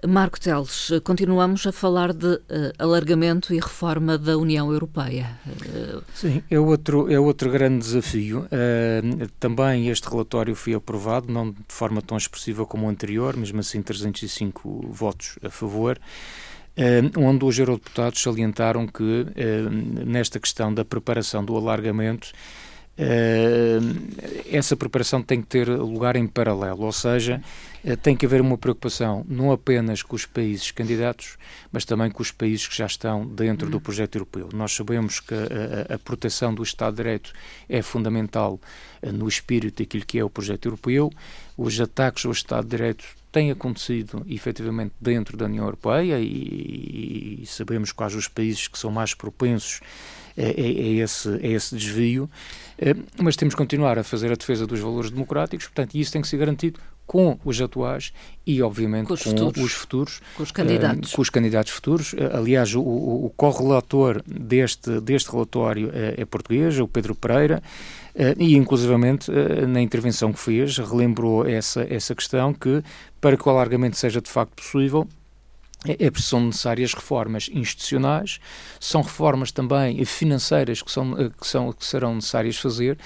Marco 0.06 0.40
Teles, 0.40 0.90
continuamos 1.04 1.66
a 1.66 1.72
falar 1.72 2.12
de 2.12 2.26
uh, 2.26 2.40
alargamento 2.78 3.52
e 3.54 3.60
reforma 3.60 4.18
da 4.18 4.36
União 4.36 4.72
Europeia. 4.72 5.38
Uh... 5.46 6.02
Sim, 6.14 6.42
é 6.50 6.58
outro, 6.58 7.10
é 7.10 7.18
outro 7.18 7.50
grande 7.50 7.78
desafio. 7.78 8.40
Uh, 8.46 9.28
também 9.38 9.88
este 9.88 10.08
relatório 10.08 10.54
foi 10.54 10.74
aprovado, 10.74 11.32
não 11.32 11.50
de 11.50 11.58
forma 11.68 12.02
tão 12.02 12.16
expressiva 12.16 12.66
como 12.66 12.86
o 12.86 12.88
anterior, 12.88 13.36
mesmo 13.36 13.60
assim 13.60 13.82
305 13.82 14.88
votos 14.90 15.38
a 15.42 15.50
favor. 15.50 15.98
onde 17.16 17.44
os 17.44 17.58
eurodeputados 17.58 18.22
salientaram 18.22 18.86
que, 18.86 19.26
nesta 20.06 20.40
questão 20.40 20.72
da 20.72 20.84
preparação 20.84 21.44
do 21.44 21.54
alargamento, 21.56 22.32
essa 24.50 24.76
preparação 24.76 25.22
tem 25.22 25.40
que 25.40 25.46
ter 25.46 25.68
lugar 25.68 26.14
em 26.14 26.26
paralelo, 26.26 26.82
ou 26.82 26.92
seja, 26.92 27.42
eh, 27.84 27.96
tem 27.96 28.14
que 28.14 28.26
haver 28.26 28.40
uma 28.40 28.58
preocupação 28.58 29.24
não 29.28 29.50
apenas 29.50 30.02
com 30.02 30.14
os 30.14 30.26
países 30.26 30.70
candidatos, 30.70 31.36
mas 31.72 31.84
também 31.84 32.10
com 32.10 32.22
os 32.22 32.30
países 32.30 32.66
que 32.68 32.76
já 32.76 32.86
estão 32.86 33.26
dentro 33.26 33.68
do 33.68 33.78
uhum. 33.78 33.82
projeto 33.82 34.16
europeu. 34.16 34.48
Nós 34.52 34.72
sabemos 34.72 35.20
que 35.20 35.34
a, 35.34 35.94
a, 35.94 35.98
proteção 35.98 36.54
do 36.54 36.62
Estado 36.62 36.92
de 36.94 37.02
Direito 37.02 37.32
é 37.68 37.80
fundamental 37.80 38.60
eh, 39.00 39.10
no 39.10 39.26
espírito 39.26 39.82
daquilo 39.82 40.04
que 40.04 40.18
é 40.18 40.24
o 40.24 40.30
projeto 40.30 40.66
europeu. 40.66 41.10
Os 41.56 41.80
ataques 41.80 42.26
ao 42.26 42.32
Estado 42.32 42.64
de 42.64 42.76
Direito 42.76 43.04
têm 43.32 43.50
acontecido 43.50 44.24
efetivamente 44.28 44.92
dentro 45.00 45.36
da 45.36 45.46
União 45.46 45.64
Europeia 45.64 46.20
e, 46.20 47.40
e 47.42 47.46
sabemos 47.46 47.90
quais 47.90 48.14
os 48.14 48.28
países 48.28 48.68
que 48.68 48.78
são 48.78 48.90
mais 48.90 49.14
propensos 49.14 49.80
a, 50.36 50.42
a, 50.42 50.44
a, 50.44 51.02
esse, 51.02 51.28
a 51.28 51.46
esse 51.46 51.74
desvio, 51.74 52.30
eh, 52.78 52.94
mas 53.20 53.36
temos 53.36 53.54
que 53.54 53.58
continuar 53.58 53.98
a 53.98 54.04
fazer 54.04 54.30
a 54.30 54.34
defesa 54.34 54.66
dos 54.66 54.80
valores 54.80 55.10
democráticos, 55.10 55.66
portanto, 55.66 55.94
e 55.94 56.00
isso 56.00 56.12
tem 56.12 56.22
que 56.22 56.28
ser 56.28 56.36
garantido 56.36 56.80
com 57.06 57.38
os 57.44 57.60
atuais 57.60 58.12
e, 58.46 58.62
obviamente, 58.62 59.08
com 59.08 59.14
os, 59.14 59.22
com 59.22 59.30
futuros, 59.30 59.62
os, 59.62 59.72
futuros, 59.72 60.20
com 60.36 60.42
os 60.42 60.50
candidatos. 60.50 61.12
Uh, 61.12 61.16
com 61.16 61.22
os 61.22 61.30
candidatos 61.30 61.72
futuros. 61.72 62.12
Uh, 62.12 62.36
aliás, 62.36 62.74
o, 62.74 62.80
o, 62.80 63.26
o 63.26 63.30
correlator 63.30 64.22
deste, 64.26 65.00
deste 65.00 65.30
relatório 65.30 65.90
é, 65.92 66.22
é 66.22 66.24
português, 66.24 66.78
o 66.78 66.88
Pedro 66.88 67.14
Pereira, 67.14 67.62
uh, 68.14 68.42
e, 68.42 68.56
inclusivamente, 68.56 69.30
na 69.68 69.80
intervenção 69.80 70.32
que 70.32 70.38
fez, 70.38 70.78
relembrou 70.78 71.46
essa, 71.46 71.86
essa 71.88 72.14
questão 72.14 72.54
que, 72.54 72.82
para 73.20 73.36
que 73.36 73.46
o 73.46 73.50
alargamento 73.50 73.96
seja 73.96 74.20
de 74.20 74.30
facto 74.30 74.54
possível, 74.54 75.06
é, 75.86 76.06
é, 76.06 76.10
são 76.16 76.40
necessárias 76.46 76.94
reformas 76.94 77.50
institucionais, 77.52 78.38
são 78.78 79.02
reformas 79.02 79.50
também 79.50 80.04
financeiras 80.04 80.80
que, 80.80 80.90
são, 80.90 81.14
que, 81.28 81.46
são, 81.46 81.72
que 81.72 81.84
serão 81.84 82.14
necessárias 82.14 82.56
fazer 82.56 82.96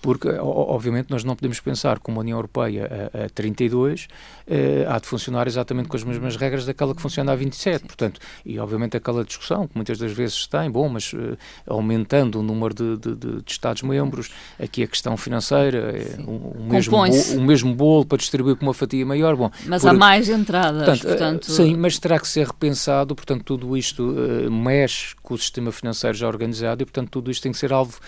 porque, 0.00 0.28
obviamente, 0.28 1.10
nós 1.10 1.24
não 1.24 1.34
podemos 1.34 1.58
pensar 1.60 1.98
como 1.98 2.18
a 2.18 2.20
União 2.20 2.38
Europeia 2.38 3.10
a, 3.12 3.24
a 3.24 3.28
32 3.30 4.08
eh, 4.46 4.86
há 4.88 4.98
de 4.98 5.06
funcionar 5.06 5.46
exatamente 5.46 5.88
com 5.88 5.96
as 5.96 6.04
mesmas 6.04 6.36
regras 6.36 6.64
daquela 6.64 6.94
que 6.94 7.02
funciona 7.02 7.32
a 7.32 7.36
27. 7.36 7.84
Portanto, 7.84 8.20
e 8.44 8.58
obviamente 8.58 8.96
aquela 8.96 9.24
discussão 9.24 9.66
que 9.66 9.74
muitas 9.74 9.98
das 9.98 10.12
vezes 10.12 10.46
tem, 10.46 10.70
bom, 10.70 10.88
mas 10.88 11.12
eh, 11.14 11.36
aumentando 11.66 12.38
o 12.38 12.42
número 12.42 12.74
de, 12.74 12.96
de, 12.96 13.16
de, 13.16 13.42
de 13.42 13.52
Estados-membros, 13.52 14.30
aqui 14.58 14.82
a 14.82 14.86
questão 14.86 15.16
financeira, 15.16 15.78
é 15.78 16.16
o, 16.26 16.62
mesmo 16.62 16.92
bolo, 16.92 17.36
o 17.36 17.40
mesmo 17.40 17.74
bolo 17.74 18.06
para 18.06 18.18
distribuir 18.18 18.56
com 18.56 18.66
uma 18.66 18.74
fatia 18.74 19.04
maior. 19.04 19.34
Bom, 19.36 19.50
mas 19.66 19.82
por, 19.82 19.90
há 19.90 19.92
mais 19.92 20.28
entradas, 20.28 21.00
portanto, 21.00 21.04
eh, 21.04 21.08
portanto... 21.08 21.52
Sim, 21.52 21.76
mas 21.76 21.98
terá 21.98 22.18
que 22.18 22.28
ser 22.28 22.46
repensado, 22.46 23.14
portanto, 23.14 23.42
tudo 23.44 23.76
isto 23.76 24.02
uh, 24.02 24.50
mexe 24.50 25.14
com 25.22 25.34
o 25.34 25.38
sistema 25.38 25.72
financeiro 25.72 26.16
já 26.16 26.28
organizado 26.28 26.82
e, 26.82 26.86
portanto, 26.86 27.10
tudo 27.10 27.30
isto 27.30 27.42
tem 27.42 27.52
que 27.52 27.58
ser 27.58 27.72
alvo 27.72 27.98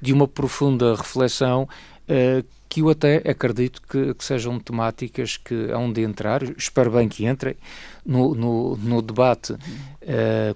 de 0.00 0.12
uma 0.12 0.26
profunda 0.26 0.94
reflexão 0.94 1.39
uh, 1.44 2.44
que 2.68 2.82
eu 2.82 2.88
até 2.88 3.16
acredito 3.28 3.82
que, 3.82 4.14
que, 4.14 4.24
sejam 4.24 4.58
temáticas 4.60 5.36
que 5.36 5.54
hão 5.72 5.92
de 5.92 6.02
entrar, 6.02 6.42
espero 6.56 6.92
bem 6.92 7.08
que 7.08 7.26
entrem, 7.26 7.56
no, 8.06 8.34
no, 8.34 8.76
no 8.76 9.02
debate 9.02 9.52
uh, 9.54 9.58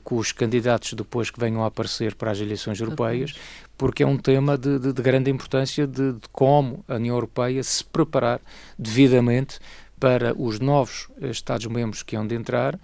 com 0.05 0.17
os 0.17 0.31
candidatos 0.31 0.93
depois 0.93 1.31
que 1.31 1.41
venham 1.41 1.65
a 1.65 1.67
aparecer 1.67 2.15
para 2.15 2.31
as 2.31 2.39
eleições 2.39 2.79
europeias, 2.79 3.35
porque 3.77 4.05
é 4.05 4.07
um 4.07 4.17
tema 4.17 4.57
de, 4.57 4.79
de, 4.79 4.93
de 4.93 5.03
grande 5.03 5.31
importância 5.31 5.87
de, 5.87 6.13
de, 6.13 6.29
como 6.31 6.85
a 6.87 6.95
União 6.95 7.17
Europeia 7.17 7.63
se 7.65 7.85
preparar 7.85 8.41
devidamente 8.79 9.59
para 9.99 10.35
os 10.41 10.61
novos 10.61 11.09
Estados-membros 11.21 12.03
que 12.03 12.15
hão 12.15 12.27
de 12.27 12.35
entrar 12.35 12.79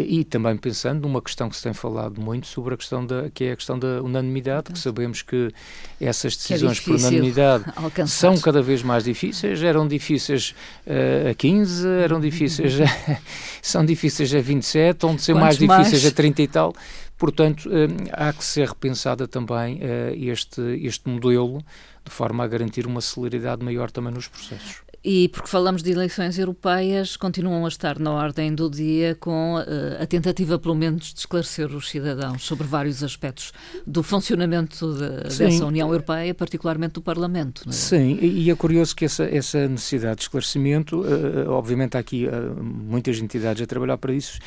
e 0.00 0.24
também 0.24 0.56
pensando 0.56 1.02
numa 1.02 1.20
questão 1.20 1.48
que 1.48 1.56
se 1.56 1.62
tem 1.62 1.72
falado 1.72 2.20
muito 2.20 2.46
sobre 2.46 2.74
a 2.74 2.76
questão 2.76 3.04
da 3.04 3.30
que 3.30 3.44
é 3.44 3.52
a 3.52 3.56
questão 3.56 3.78
da 3.78 4.02
unanimidade, 4.02 4.72
que 4.72 4.78
sabemos 4.78 5.22
que 5.22 5.52
essas 6.00 6.36
decisões 6.36 6.78
é 6.78 6.82
por 6.82 6.96
unanimidade 6.96 7.64
alcançar. 7.76 8.06
são 8.06 8.38
cada 8.40 8.62
vez 8.62 8.82
mais 8.82 9.04
difíceis, 9.04 9.62
eram 9.62 9.86
difíceis 9.86 10.54
uh, 10.86 11.30
a 11.30 11.34
15, 11.34 11.88
eram 11.88 12.20
difíceis 12.20 12.80
a, 12.80 13.18
são 13.60 13.84
difíceis 13.84 14.34
a 14.34 14.40
27, 14.40 15.06
onde 15.06 15.22
ser 15.22 15.34
mais 15.34 15.56
difíceis 15.56 16.02
mais? 16.02 16.06
a 16.06 16.10
30 16.10 16.42
e 16.42 16.48
tal. 16.48 16.74
Portanto, 17.18 17.68
uh, 17.68 18.10
há 18.12 18.32
que 18.32 18.44
ser 18.44 18.68
repensada 18.68 19.28
também 19.28 19.76
uh, 19.76 20.14
este, 20.14 20.60
este 20.82 21.08
modelo 21.08 21.62
de 22.04 22.10
forma 22.10 22.42
a 22.44 22.48
garantir 22.48 22.86
uma 22.86 23.00
celeridade 23.00 23.64
maior 23.64 23.90
também 23.90 24.12
nos 24.12 24.26
processos. 24.28 24.81
E 25.04 25.28
porque 25.28 25.48
falamos 25.48 25.82
de 25.82 25.90
eleições 25.90 26.38
europeias, 26.38 27.16
continuam 27.16 27.64
a 27.64 27.68
estar 27.68 27.98
na 27.98 28.12
ordem 28.12 28.54
do 28.54 28.70
dia 28.70 29.16
com 29.18 29.56
uh, 29.56 30.00
a 30.00 30.06
tentativa, 30.06 30.60
pelo 30.60 30.76
menos, 30.76 31.12
de 31.12 31.18
esclarecer 31.18 31.74
os 31.74 31.90
cidadãos 31.90 32.44
sobre 32.44 32.66
vários 32.66 33.02
aspectos 33.02 33.52
do 33.84 34.02
funcionamento 34.04 34.94
de, 34.94 35.36
dessa 35.38 35.66
União 35.66 35.88
Europeia, 35.88 36.32
particularmente 36.32 36.94
do 36.94 37.02
Parlamento. 37.02 37.68
É? 37.68 37.72
Sim, 37.72 38.16
e 38.22 38.48
é 38.48 38.54
curioso 38.54 38.94
que 38.94 39.04
essa, 39.04 39.24
essa 39.24 39.66
necessidade 39.66 40.16
de 40.16 40.22
esclarecimento, 40.22 41.00
uh, 41.00 41.50
obviamente 41.50 41.96
há 41.96 42.00
aqui 42.00 42.28
uh, 42.28 42.62
muitas 42.62 43.18
entidades 43.18 43.60
a 43.60 43.66
trabalhar 43.66 43.98
para 43.98 44.12
isso, 44.12 44.38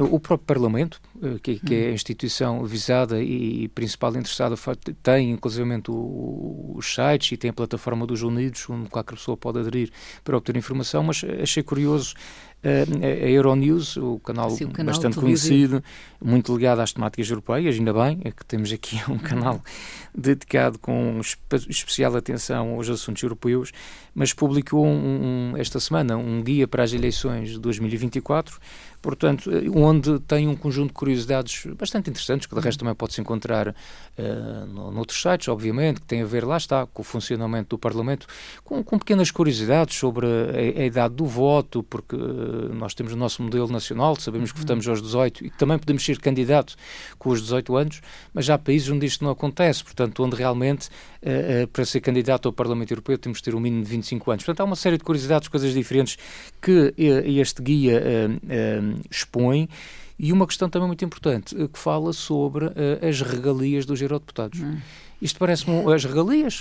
o 0.00 0.18
próprio 0.18 0.46
Parlamento, 0.46 1.00
uh, 1.16 1.38
que, 1.38 1.58
que, 1.58 1.74
é 1.74 1.88
a 1.88 1.92
instituição 1.92 2.64
visada 2.64 3.22
e, 3.22 3.68
principal 3.68 4.10
interessada, 4.12 4.56
tem 5.02 5.32
inclusive 5.32 5.64
os 5.88 6.94
sites 6.94 7.32
e 7.32 7.36
tem 7.36 7.50
a 7.50 7.52
plataforma 7.52 8.06
dos 8.06 8.22
Unidos, 8.22 8.68
onde 8.70 8.88
qualquer 8.88 9.16
pessoa 9.16 9.36
pode 9.36 9.58
aderir 9.58 9.90
para 10.22 10.36
obter 10.36 10.56
informação, 10.56 11.02
mas 11.02 11.22
achei 11.42 11.62
curioso 11.62 12.14
uh, 12.64 13.04
a 13.04 13.28
Euronews, 13.28 13.98
o 13.98 14.18
canal, 14.18 14.50
Sim, 14.50 14.64
o 14.64 14.70
canal 14.70 14.94
bastante 14.94 15.18
conhecido, 15.18 15.84
muito 16.22 16.54
ligado 16.54 16.80
às 16.80 16.94
temáticas 16.94 17.28
europeias, 17.28 17.76
ainda 17.76 17.92
bem, 17.92 18.20
é 18.24 18.30
que 18.30 18.44
temos 18.46 18.72
aqui 18.72 18.98
um 19.12 19.18
canal 19.18 19.62
dedicado 20.14 20.78
com 20.78 21.20
espe 21.20 21.56
especial 21.68 22.16
atenção 22.16 22.74
aos 22.74 22.88
assuntos 22.88 23.22
europeus, 23.22 23.72
mas 24.14 24.32
publicou 24.32 24.86
um, 24.86 25.52
um, 25.52 25.56
esta 25.56 25.78
semana 25.78 26.16
um 26.16 26.42
guia 26.42 26.66
para 26.66 26.82
as 26.82 26.92
eleições 26.92 27.50
de 27.50 27.58
2024, 27.58 28.58
portanto, 29.04 29.50
eh, 29.50 29.68
onde 29.68 30.18
tem 30.20 30.48
um 30.48 30.56
conjunto 30.56 30.88
de 30.88 30.94
curiosidades 30.94 31.66
bastante 31.78 32.08
interessantes, 32.08 32.46
que 32.46 32.54
de 32.54 32.60
resto 32.62 32.78
também 32.78 32.94
pode-se 32.94 33.20
encontrar 33.20 33.68
uh, 33.68 34.66
no, 34.66 34.90
noutros 34.90 35.20
sites, 35.20 35.46
obviamente, 35.48 36.00
que 36.00 36.06
tem 36.06 36.22
a 36.22 36.24
ver, 36.24 36.42
lá 36.42 36.56
está, 36.56 36.86
com 36.86 37.02
o 37.02 37.04
funcionamento 37.04 37.76
do 37.76 37.78
Parlamento, 37.78 38.26
com, 38.64 38.82
com 38.82 38.98
pequenas 38.98 39.30
curiosidades 39.30 39.94
sobre 39.94 40.26
a, 40.26 40.80
a, 40.80 40.86
idade 40.86 41.14
do 41.14 41.26
voto, 41.26 41.82
porque 41.82 42.16
uh, 42.16 42.74
nós 42.74 42.94
temos 42.94 43.12
o 43.12 43.16
nosso 43.16 43.42
modelo 43.42 43.68
nacional, 43.68 44.16
sabemos 44.16 44.52
que 44.52 44.56
uhum. 44.56 44.62
votamos 44.62 44.88
aos 44.88 45.02
18 45.02 45.44
e 45.44 45.50
que 45.50 45.58
também 45.58 45.78
podemos 45.78 46.02
ser 46.02 46.18
candidato 46.18 46.74
com 47.18 47.28
os 47.28 47.42
18 47.42 47.76
anos, 47.76 48.00
mas 48.32 48.48
há 48.48 48.56
países 48.56 48.88
onde 48.88 49.04
isto 49.04 49.22
não 49.22 49.32
acontece, 49.32 49.84
portanto, 49.84 50.24
onde 50.24 50.34
realmente, 50.34 50.88
uh, 51.22 51.68
para 51.68 51.84
ser 51.84 52.00
candidato 52.00 52.48
ao 52.48 52.54
Parlamento 52.54 52.90
Europeu, 52.90 53.18
temos 53.18 53.36
de 53.38 53.44
ter 53.44 53.54
um 53.54 53.60
mínimo 53.60 53.84
de 53.84 53.90
25 53.90 54.30
anos. 54.30 54.44
Portanto, 54.44 54.60
há 54.60 54.64
uma 54.64 54.76
série 54.76 54.96
de 54.96 55.04
curiosidades, 55.04 55.46
coisas 55.48 55.74
diferentes 55.74 56.16
que 56.62 56.94
este 56.96 57.62
guia 57.62 58.02
expõe. 59.10 59.68
E 60.16 60.32
uma 60.32 60.46
questão 60.46 60.68
também 60.68 60.86
muito 60.86 61.04
importante, 61.04 61.60
eh, 61.60 61.66
que 61.66 61.78
fala 61.78 62.12
sobre 62.12 62.66
uh, 62.66 62.72
as 63.08 63.20
regalias 63.20 63.84
dos 63.84 64.00
eurodeputados. 64.00 64.60
Hum. 64.60 64.76
Isto 65.20 65.38
parece-me 65.38 65.92
as 65.92 66.04
regalias. 66.04 66.60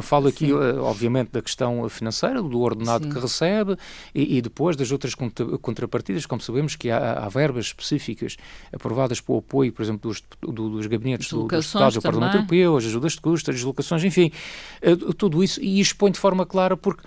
Falo 0.00 0.28
aqui, 0.28 0.52
obviamente, 0.52 1.30
da 1.32 1.42
questão 1.42 1.88
financeira, 1.88 2.40
do 2.40 2.60
ordenado 2.60 3.04
Sim. 3.04 3.10
que 3.10 3.18
recebe 3.18 3.76
e, 4.14 4.38
e, 4.38 4.40
depois 4.40 4.76
das 4.76 4.92
outras 4.92 5.14
contrapartidas, 5.60 6.24
como 6.24 6.40
sabemos 6.40 6.76
que 6.76 6.90
há, 6.90 7.24
há, 7.24 7.28
verbas 7.28 7.66
específicas 7.66 8.36
aprovadas 8.72 9.20
para 9.20 9.34
o 9.34 9.38
apoio, 9.38 9.72
por 9.72 9.82
exemplo, 9.82 10.10
dos, 10.10 10.22
do, 10.40 10.70
dos 10.70 10.86
gabinetes 10.86 11.28
do, 11.28 11.48
dos 11.48 11.66
deputados 11.66 11.94
do 11.94 12.02
Parlamento 12.02 12.36
Europeu, 12.36 12.76
as 12.76 12.84
ajudas 12.84 13.12
de 13.12 13.20
custo, 13.20 13.50
as 13.50 13.56
deslocações, 13.56 14.04
enfim, 14.04 14.30
tudo 15.18 15.42
isso. 15.42 15.60
E 15.60 15.80
expõe 15.80 16.12
de 16.12 16.18
forma 16.18 16.46
clara 16.46 16.76
porque 16.76 17.02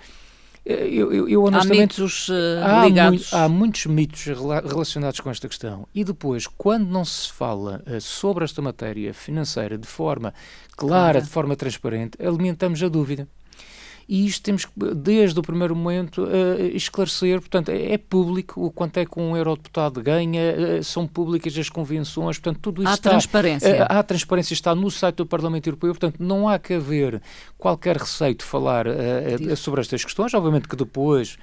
eu, 0.68 1.12
eu, 1.12 1.28
eu 1.28 1.44
honestamente. 1.44 2.00
Há 2.00 2.02
mitos 2.02 2.28
uh, 2.28 2.32
há 2.62 2.84
ligados. 2.86 3.32
há 3.32 3.48
muitos 3.48 3.86
mitos 3.86 4.26
relacionados 4.26 5.18
com 5.20 5.30
esta 5.30 5.48
questão. 5.48 5.88
E 5.94 6.04
depois, 6.04 6.46
quando 6.46 6.86
não 6.88 7.04
se 7.04 7.32
fala 7.32 7.82
uh, 7.86 8.00
sobre 8.00 8.44
esta 8.44 8.60
matéria 8.60 9.14
financeira 9.14 9.78
de 9.78 9.86
forma 9.86 10.34
clara, 10.76 11.12
claro. 11.12 11.22
de 11.22 11.28
forma 11.30 11.56
transparente, 11.56 12.18
alimentamos 12.22 12.82
a 12.82 12.88
dúvida. 12.88 13.26
E 14.08 14.26
isto 14.26 14.42
temos 14.42 14.64
que, 14.64 14.72
desde 14.94 15.38
o 15.38 15.42
primeiro 15.42 15.76
momento, 15.76 16.24
uh, 16.24 16.66
esclarecer. 16.74 17.40
Portanto, 17.40 17.68
é, 17.68 17.92
é, 17.92 17.98
público 17.98 18.64
o 18.64 18.70
quanto 18.70 18.96
é 18.96 19.04
que 19.04 19.20
um 19.20 19.36
eurodeputado 19.36 20.02
ganha, 20.02 20.40
uh, 20.78 20.82
são 20.82 21.06
públicas 21.06 21.56
as 21.58 21.68
convenções, 21.68 22.38
portanto, 22.38 22.60
tudo 22.62 22.82
isso 22.82 22.90
há 22.90 22.94
está. 22.94 23.10
Transparência. 23.10 23.84
há 23.84 24.02
transparência, 24.02 24.54
está 24.54 24.74
no 24.74 24.90
site 24.90 25.16
do 25.16 25.26
Parlamento 25.26 25.66
Europeu, 25.66 25.90
portanto, 25.90 26.16
não 26.18 26.48
há 26.48 26.58
que 26.58 26.74
haver 26.74 27.20
qualquer 27.58 27.96
receio 27.98 28.34
de 28.34 28.44
falar 28.44 28.86
sobre 29.56 29.80
estas 29.80 30.04
questões. 30.04 30.32
Obviamente 30.32 30.68
que 30.68 30.76
depois 30.76 31.36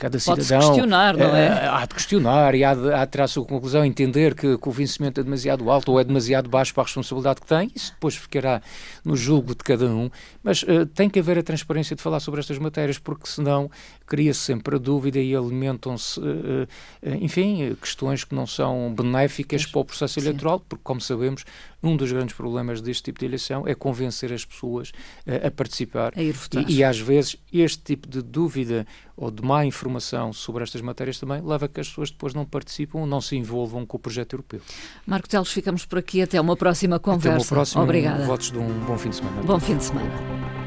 cada 0.00 0.18
cidadão. 0.18 0.60
questionar, 0.60 1.14
não 1.16 1.36
é? 1.36 1.46
é? 1.46 1.68
Há 1.68 1.84
de 1.84 1.94
questionar 1.94 2.54
e 2.54 2.64
há 2.64 2.74
de, 2.74 2.92
há 2.92 3.04
de 3.04 3.10
tirar 3.10 3.24
a 3.24 3.28
sua 3.28 3.44
conclusão, 3.44 3.84
entender 3.84 4.34
que, 4.34 4.56
que, 4.56 4.68
o 4.68 4.72
vencimento 4.72 5.20
é 5.20 5.22
demasiado 5.22 5.70
alto 5.70 5.92
ou 5.92 6.00
é 6.00 6.04
demasiado 6.04 6.48
baixo 6.48 6.72
para 6.72 6.84
a 6.84 6.86
responsabilidade 6.86 7.42
que 7.42 7.46
tem, 7.46 7.70
isso 7.76 7.92
depois 7.92 8.16
ficará 8.16 8.62
no 9.04 9.14
julgo 9.14 9.54
de 9.54 9.62
cada 9.62 9.86
um, 9.86 10.10
mas 10.42 10.62
uh, 10.62 10.86
tem 10.86 11.10
que 11.10 11.18
haver 11.18 11.38
a 11.38 11.42
transparência 11.42 11.94
de 11.94 12.00
falar 12.00 12.18
sobre 12.20 12.40
estas 12.40 12.58
matérias, 12.58 12.98
porque 12.98 13.26
senão 13.26 13.70
cria-se 14.10 14.40
sempre 14.40 14.74
a 14.74 14.78
dúvida 14.78 15.20
e 15.20 15.34
alimentam-se, 15.34 16.18
uh, 16.18 16.24
uh, 16.24 17.14
enfim, 17.20 17.76
questões 17.80 18.24
que 18.24 18.34
não 18.34 18.46
são 18.46 18.92
benéficas 18.92 19.64
para 19.64 19.80
o 19.80 19.84
processo 19.84 20.18
eleitoral, 20.18 20.58
Sim. 20.58 20.64
porque, 20.68 20.82
como 20.82 21.00
sabemos, 21.00 21.44
um 21.80 21.96
dos 21.96 22.10
grandes 22.10 22.34
problemas 22.34 22.82
deste 22.82 23.04
tipo 23.04 23.20
de 23.20 23.26
eleição 23.26 23.66
é 23.66 23.74
convencer 23.74 24.32
as 24.32 24.44
pessoas 24.44 24.92
a 25.26 25.50
participar. 25.50 26.12
A 26.16 26.22
ir 26.22 26.32
votar. 26.32 26.68
E, 26.68 26.76
e 26.76 26.84
às 26.84 26.98
vezes 26.98 27.36
este 27.52 27.78
tipo 27.82 28.08
de 28.08 28.20
dúvida 28.20 28.86
ou 29.16 29.30
de 29.30 29.42
má 29.42 29.64
informação 29.64 30.32
sobre 30.32 30.62
estas 30.62 30.80
matérias 30.80 31.18
também 31.18 31.40
leva 31.40 31.66
a 31.66 31.68
que 31.68 31.80
as 31.80 31.88
pessoas 31.88 32.10
depois 32.10 32.34
não 32.34 32.44
participam, 32.44 33.06
não 33.06 33.20
se 33.20 33.36
envolvam 33.36 33.86
com 33.86 33.96
o 33.96 34.00
projeto 34.00 34.34
europeu. 34.34 34.60
Marco 35.06 35.28
Teles, 35.28 35.48
ficamos 35.48 35.86
por 35.86 35.98
aqui. 35.98 36.20
Até 36.20 36.40
uma 36.40 36.56
próxima 36.56 36.98
conversa. 36.98 37.28
Até 37.28 37.38
uma 37.38 37.46
próxima. 37.46 37.82
Obrigada. 37.82 38.24
Votos 38.24 38.50
de 38.50 38.58
um 38.58 38.80
bom 38.80 38.98
fim 38.98 39.10
de 39.10 39.16
semana. 39.16 39.42
Bom 39.42 39.60
fim 39.60 39.76
de 39.76 39.84
semana. 39.84 40.59